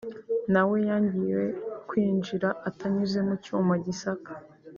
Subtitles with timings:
[0.53, 1.45] nawe yangiwe
[1.87, 4.31] kwinjira atanyuze mu cyuma gisaka